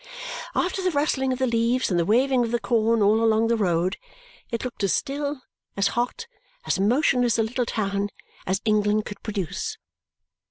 [0.55, 3.55] After the rustling of the leaves and the waving of the corn all along the
[3.55, 3.97] road,
[4.49, 5.43] it looked as still,
[5.77, 6.25] as hot,
[6.65, 8.09] as motionless a little town
[8.47, 9.77] as England could produce.